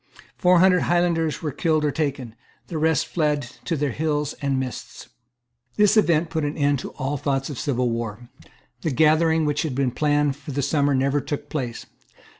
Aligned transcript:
Four 0.35 0.57
hundred 0.57 0.79
Highlanders 0.81 1.43
were 1.43 1.51
killed 1.51 1.85
or 1.85 1.91
taken. 1.91 2.33
The 2.69 2.79
rest 2.79 3.05
fled 3.05 3.43
to 3.65 3.75
their 3.77 3.91
hills 3.91 4.33
and 4.41 4.59
mists, 4.59 5.09
This 5.75 5.95
event 5.95 6.31
put 6.31 6.43
an 6.43 6.57
end 6.57 6.79
to 6.79 6.89
all 6.93 7.17
thoughts 7.17 7.51
of 7.51 7.59
civil 7.59 7.91
war. 7.91 8.27
The 8.81 8.89
gathering 8.89 9.45
which 9.45 9.61
had 9.61 9.75
been 9.75 9.91
planned 9.91 10.35
for 10.37 10.53
the 10.53 10.63
summer 10.63 10.95
never 10.95 11.21
took 11.21 11.49
place. 11.49 11.85